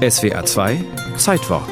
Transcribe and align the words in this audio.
SWA 0.00 0.42
2 0.42 0.82
Zeitwort 1.18 1.68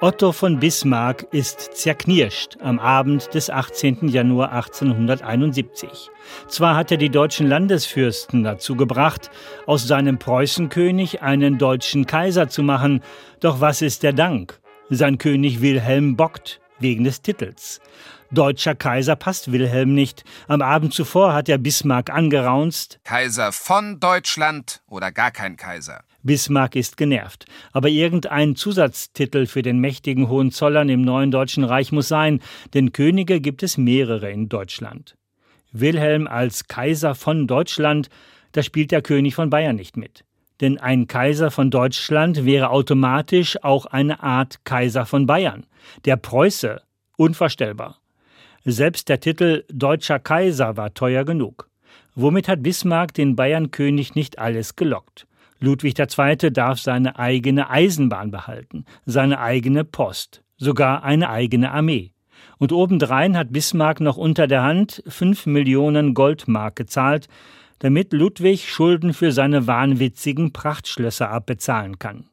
Otto 0.00 0.30
von 0.30 0.60
Bismarck 0.60 1.26
ist 1.32 1.74
zerknirscht 1.74 2.58
am 2.60 2.78
Abend 2.78 3.34
des 3.34 3.50
18. 3.50 4.06
Januar 4.06 4.52
1871. 4.52 5.88
Zwar 6.46 6.76
hat 6.76 6.92
er 6.92 6.98
die 6.98 7.10
deutschen 7.10 7.48
Landesfürsten 7.48 8.44
dazu 8.44 8.76
gebracht, 8.76 9.28
aus 9.66 9.88
seinem 9.88 10.20
Preußenkönig 10.20 11.22
einen 11.22 11.58
deutschen 11.58 12.06
Kaiser 12.06 12.48
zu 12.48 12.62
machen, 12.62 13.02
doch 13.40 13.60
was 13.60 13.82
ist 13.82 14.04
der 14.04 14.12
Dank? 14.12 14.60
Sein 14.88 15.18
König 15.18 15.60
Wilhelm 15.60 16.14
bockt 16.14 16.60
wegen 16.78 17.02
des 17.02 17.22
Titels. 17.22 17.80
Deutscher 18.32 18.74
Kaiser 18.74 19.14
passt 19.14 19.52
Wilhelm 19.52 19.94
nicht. 19.94 20.24
Am 20.48 20.62
Abend 20.62 20.94
zuvor 20.94 21.34
hat 21.34 21.50
er 21.50 21.58
Bismarck 21.58 22.08
angeraunzt. 22.08 22.98
Kaiser 23.04 23.52
von 23.52 24.00
Deutschland 24.00 24.80
oder 24.88 25.12
gar 25.12 25.30
kein 25.30 25.58
Kaiser. 25.58 26.02
Bismarck 26.22 26.74
ist 26.74 26.96
genervt. 26.96 27.44
Aber 27.72 27.90
irgendein 27.90 28.56
Zusatztitel 28.56 29.44
für 29.44 29.60
den 29.60 29.80
mächtigen 29.80 30.30
Hohenzollern 30.30 30.88
im 30.88 31.02
neuen 31.02 31.30
Deutschen 31.30 31.62
Reich 31.62 31.92
muss 31.92 32.08
sein, 32.08 32.40
denn 32.72 32.92
Könige 32.92 33.38
gibt 33.38 33.62
es 33.62 33.76
mehrere 33.76 34.30
in 34.30 34.48
Deutschland. 34.48 35.14
Wilhelm 35.72 36.26
als 36.26 36.68
Kaiser 36.68 37.14
von 37.14 37.46
Deutschland, 37.46 38.08
da 38.52 38.62
spielt 38.62 38.92
der 38.92 39.02
König 39.02 39.34
von 39.34 39.50
Bayern 39.50 39.76
nicht 39.76 39.98
mit. 39.98 40.24
Denn 40.62 40.78
ein 40.78 41.06
Kaiser 41.06 41.50
von 41.50 41.70
Deutschland 41.70 42.46
wäre 42.46 42.70
automatisch 42.70 43.62
auch 43.62 43.84
eine 43.84 44.22
Art 44.22 44.64
Kaiser 44.64 45.04
von 45.04 45.26
Bayern. 45.26 45.66
Der 46.06 46.16
Preuße, 46.16 46.80
unvorstellbar. 47.18 48.01
Selbst 48.64 49.08
der 49.08 49.18
Titel 49.18 49.64
Deutscher 49.72 50.20
Kaiser 50.20 50.76
war 50.76 50.94
teuer 50.94 51.24
genug. 51.24 51.68
Womit 52.14 52.46
hat 52.46 52.62
Bismarck 52.62 53.12
den 53.12 53.34
Bayernkönig 53.34 54.14
nicht 54.14 54.38
alles 54.38 54.76
gelockt? 54.76 55.26
Ludwig 55.58 55.98
II. 55.98 56.52
darf 56.52 56.78
seine 56.78 57.18
eigene 57.18 57.70
Eisenbahn 57.70 58.30
behalten, 58.30 58.84
seine 59.04 59.40
eigene 59.40 59.82
Post, 59.82 60.44
sogar 60.58 61.02
eine 61.02 61.28
eigene 61.28 61.72
Armee. 61.72 62.12
Und 62.58 62.70
obendrein 62.70 63.36
hat 63.36 63.52
Bismarck 63.52 64.00
noch 64.00 64.16
unter 64.16 64.46
der 64.46 64.62
Hand 64.62 65.02
fünf 65.08 65.46
Millionen 65.46 66.14
Goldmark 66.14 66.76
gezahlt, 66.76 67.26
damit 67.80 68.12
Ludwig 68.12 68.68
Schulden 68.70 69.12
für 69.12 69.32
seine 69.32 69.66
wahnwitzigen 69.66 70.52
Prachtschlösser 70.52 71.30
abbezahlen 71.30 71.98
kann. 71.98 72.28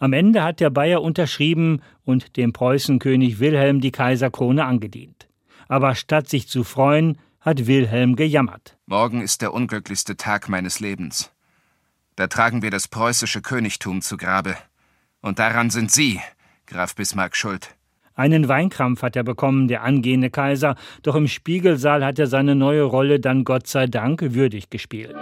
Am 0.00 0.14
Ende 0.14 0.42
hat 0.42 0.58
der 0.58 0.70
Bayer 0.70 1.00
unterschrieben 1.00 1.80
und 2.04 2.36
dem 2.36 2.52
Preußenkönig 2.52 3.38
Wilhelm 3.38 3.80
die 3.80 3.92
Kaiserkrone 3.92 4.64
angedient 4.64 5.29
aber 5.70 5.94
statt 5.94 6.28
sich 6.28 6.48
zu 6.48 6.64
freuen, 6.64 7.16
hat 7.40 7.68
Wilhelm 7.68 8.16
gejammert. 8.16 8.76
Morgen 8.86 9.22
ist 9.22 9.40
der 9.40 9.54
unglücklichste 9.54 10.16
Tag 10.16 10.48
meines 10.48 10.80
Lebens. 10.80 11.30
Da 12.16 12.26
tragen 12.26 12.60
wir 12.60 12.72
das 12.72 12.88
preußische 12.88 13.40
Königtum 13.40 14.02
zu 14.02 14.16
Grabe. 14.16 14.56
Und 15.22 15.38
daran 15.38 15.70
sind 15.70 15.92
Sie, 15.92 16.20
Graf 16.66 16.96
Bismarck, 16.96 17.36
schuld. 17.36 17.76
Einen 18.14 18.48
Weinkrampf 18.48 19.02
hat 19.02 19.14
er 19.14 19.22
bekommen, 19.22 19.68
der 19.68 19.84
angehende 19.84 20.28
Kaiser, 20.28 20.74
doch 21.02 21.14
im 21.14 21.28
Spiegelsaal 21.28 22.04
hat 22.04 22.18
er 22.18 22.26
seine 22.26 22.56
neue 22.56 22.82
Rolle 22.82 23.20
dann 23.20 23.44
Gott 23.44 23.68
sei 23.68 23.86
Dank 23.86 24.20
würdig 24.34 24.70
gespielt. 24.70 25.14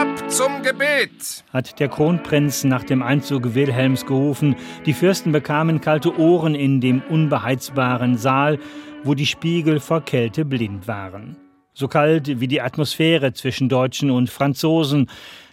Ab 0.00 0.30
zum 0.30 0.62
Gebet! 0.62 1.44
hat 1.52 1.78
der 1.78 1.88
Kronprinz 1.88 2.64
nach 2.64 2.84
dem 2.84 3.02
Einzug 3.02 3.54
Wilhelms 3.54 4.06
gerufen. 4.06 4.56
Die 4.86 4.94
Fürsten 4.94 5.30
bekamen 5.30 5.82
kalte 5.82 6.18
Ohren 6.18 6.54
in 6.54 6.80
dem 6.80 7.02
unbeheizbaren 7.02 8.16
Saal, 8.16 8.58
wo 9.04 9.12
die 9.12 9.26
Spiegel 9.26 9.78
vor 9.78 10.00
Kälte 10.00 10.46
blind 10.46 10.88
waren. 10.88 11.36
So 11.74 11.86
kalt 11.86 12.40
wie 12.40 12.48
die 12.48 12.62
Atmosphäre 12.62 13.34
zwischen 13.34 13.68
Deutschen 13.68 14.10
und 14.10 14.30
Franzosen. 14.30 15.10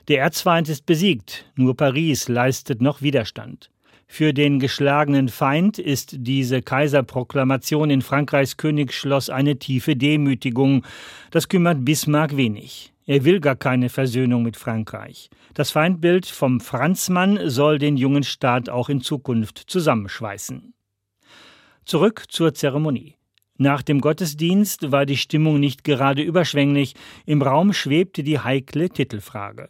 Der 0.07 0.21
Erzfeind 0.21 0.69
ist 0.69 0.85
besiegt, 0.85 1.51
nur 1.55 1.75
Paris 1.75 2.29
leistet 2.29 2.81
noch 2.81 3.01
Widerstand. 3.01 3.69
Für 4.07 4.33
den 4.33 4.59
geschlagenen 4.59 5.27
Feind 5.27 5.77
ist 5.77 6.15
diese 6.19 6.61
Kaiserproklamation 6.61 7.89
in 7.89 8.01
Frankreichs 8.01 8.55
Königsschloss 8.55 9.29
eine 9.29 9.59
tiefe 9.59 9.97
Demütigung. 9.97 10.85
Das 11.31 11.49
kümmert 11.49 11.83
Bismarck 11.83 12.37
wenig. 12.37 12.93
Er 13.07 13.23
will 13.23 13.39
gar 13.39 13.55
keine 13.55 13.87
Versöhnung 13.87 14.43
mit 14.43 14.57
Frankreich. 14.57 15.29
Das 15.53 15.71
Feindbild 15.71 16.25
vom 16.25 16.59
Franzmann 16.59 17.49
soll 17.49 17.79
den 17.79 17.95
jungen 17.95 18.23
Staat 18.23 18.67
auch 18.67 18.89
in 18.89 18.99
Zukunft 18.99 19.63
zusammenschweißen. 19.67 20.73
Zurück 21.85 22.25
zur 22.27 22.53
Zeremonie. 22.53 23.15
Nach 23.57 23.81
dem 23.81 24.01
Gottesdienst 24.01 24.91
war 24.91 25.05
die 25.05 25.15
Stimmung 25.15 25.57
nicht 25.61 25.85
gerade 25.85 26.21
überschwänglich, 26.21 26.95
im 27.25 27.41
Raum 27.41 27.71
schwebte 27.71 28.23
die 28.23 28.39
heikle 28.39 28.89
Titelfrage. 28.89 29.69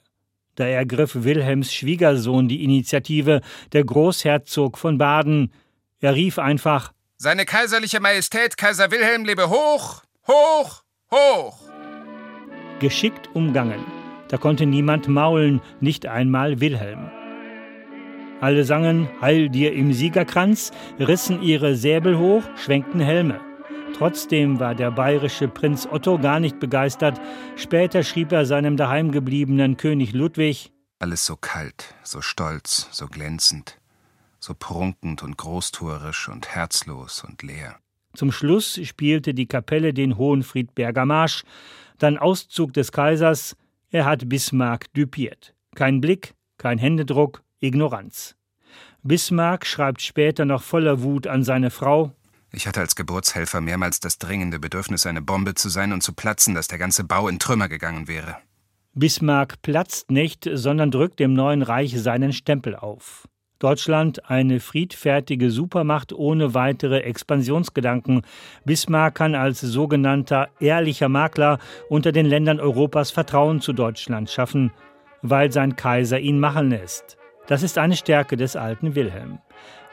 Da 0.55 0.65
ergriff 0.65 1.13
Wilhelms 1.13 1.71
Schwiegersohn 1.71 2.47
die 2.47 2.63
Initiative, 2.63 3.41
der 3.71 3.83
Großherzog 3.83 4.79
von 4.79 4.97
Baden. 4.97 5.53
Er 5.99 6.15
rief 6.15 6.39
einfach 6.39 6.91
Seine 7.17 7.45
kaiserliche 7.45 7.99
Majestät 7.99 8.57
Kaiser 8.57 8.89
Wilhelm 8.89 9.25
lebe 9.25 9.47
hoch, 9.47 10.01
hoch, 10.27 10.83
hoch 11.11 11.76
geschickt 12.79 13.29
umgangen. 13.33 13.83
Da 14.27 14.37
konnte 14.37 14.65
niemand 14.65 15.07
maulen, 15.07 15.61
nicht 15.79 16.05
einmal 16.05 16.59
Wilhelm. 16.59 17.09
Alle 18.39 18.63
sangen 18.65 19.09
Heil 19.19 19.49
dir 19.49 19.73
im 19.73 19.93
Siegerkranz, 19.93 20.71
rissen 20.99 21.41
ihre 21.41 21.75
Säbel 21.75 22.19
hoch, 22.19 22.43
schwenkten 22.55 22.99
Helme. 22.99 23.39
Trotzdem 23.97 24.59
war 24.59 24.75
der 24.75 24.91
bayerische 24.91 25.47
Prinz 25.47 25.87
Otto 25.89 26.19
gar 26.19 26.39
nicht 26.39 26.59
begeistert. 26.59 27.19
Später 27.55 28.03
schrieb 28.03 28.31
er 28.31 28.45
seinem 28.45 28.77
daheimgebliebenen 28.77 29.77
König 29.77 30.13
Ludwig 30.13 30.71
Alles 30.99 31.25
so 31.25 31.35
kalt, 31.35 31.95
so 32.03 32.21
stolz, 32.21 32.89
so 32.91 33.07
glänzend, 33.07 33.79
so 34.39 34.53
prunkend 34.53 35.23
und 35.23 35.37
großtuerisch 35.37 36.29
und 36.29 36.47
herzlos 36.49 37.23
und 37.23 37.41
leer. 37.41 37.79
Zum 38.17 38.31
Schluss 38.31 38.79
spielte 38.81 39.35
die 39.35 39.45
Kapelle 39.45 39.93
den 39.93 40.17
Hohenfriedberger 40.17 41.05
Marsch, 41.05 41.43
dann 41.99 42.17
Auszug 42.17 42.73
des 42.73 42.91
Kaisers, 42.91 43.55
er 43.91 44.05
hat 44.05 44.27
Bismarck 44.27 44.91
düpiert. 44.95 45.53
Kein 45.75 46.01
Blick, 46.01 46.33
kein 46.57 46.79
Händedruck, 46.79 47.43
Ignoranz. 47.59 48.35
Bismarck 49.03 49.67
schreibt 49.67 50.01
später 50.01 50.45
noch 50.45 50.63
voller 50.63 51.03
Wut 51.03 51.27
an 51.27 51.43
seine 51.43 51.69
Frau 51.69 52.11
Ich 52.51 52.65
hatte 52.65 52.79
als 52.79 52.95
Geburtshelfer 52.95 53.61
mehrmals 53.61 53.99
das 53.99 54.17
dringende 54.17 54.57
Bedürfnis, 54.57 55.05
eine 55.05 55.21
Bombe 55.21 55.53
zu 55.53 55.69
sein 55.69 55.93
und 55.93 56.01
zu 56.01 56.13
platzen, 56.13 56.55
dass 56.55 56.67
der 56.67 56.79
ganze 56.79 57.03
Bau 57.03 57.27
in 57.27 57.37
Trümmer 57.37 57.69
gegangen 57.69 58.07
wäre. 58.07 58.37
Bismarck 58.95 59.61
platzt 59.61 60.09
nicht, 60.09 60.49
sondern 60.51 60.89
drückt 60.89 61.19
dem 61.19 61.35
neuen 61.35 61.61
Reich 61.61 61.95
seinen 62.01 62.33
Stempel 62.33 62.75
auf. 62.75 63.27
Deutschland 63.59 64.29
eine 64.29 64.59
friedfertige 64.59 65.49
Supermacht 65.49 66.13
ohne 66.13 66.53
weitere 66.53 66.99
Expansionsgedanken. 66.99 68.21
Bismarck 68.65 69.15
kann 69.15 69.33
als 69.33 69.61
sogenannter 69.61 70.49
ehrlicher 70.59 71.09
Makler 71.09 71.57
unter 71.89 72.11
den 72.11 72.27
Ländern 72.27 72.59
Europas 72.59 73.09
Vertrauen 73.09 73.59
zu 73.59 73.73
Deutschland 73.73 74.29
schaffen, 74.29 74.71
weil 75.23 75.51
sein 75.51 75.75
Kaiser 75.75 76.19
ihn 76.19 76.39
machen 76.39 76.69
lässt. 76.69 77.17
Das 77.47 77.63
ist 77.63 77.77
eine 77.77 77.95
Stärke 77.95 78.37
des 78.37 78.55
alten 78.55 78.93
Wilhelm. 78.93 79.39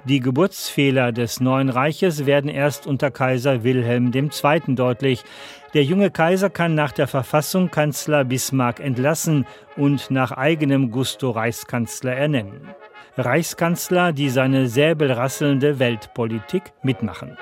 Die 0.06 0.20
Geburtsfehler 0.20 1.12
des 1.12 1.41
neuen 1.41 1.70
Reiches 1.70 2.26
werden 2.26 2.50
erst 2.50 2.86
unter 2.86 3.10
Kaiser 3.10 3.64
Wilhelm 3.64 4.12
II. 4.12 4.75
deutlich. 4.75 5.25
Der 5.72 5.82
junge 5.82 6.10
Kaiser 6.10 6.50
kann 6.50 6.75
nach 6.75 6.92
der 6.92 7.08
Verfassung 7.08 7.70
Kanzler 7.70 8.25
Bismarck 8.25 8.81
entlassen 8.81 9.46
und 9.78 10.10
nach 10.10 10.32
eigenem 10.32 10.91
Gusto 10.91 11.31
Reichskanzler 11.31 12.12
ernennen. 12.12 12.69
Reichskanzler, 13.16 14.12
die 14.12 14.28
seine 14.28 14.66
säbelrasselnde 14.66 15.78
Weltpolitik 15.78 16.72
mitmachen. 16.82 17.36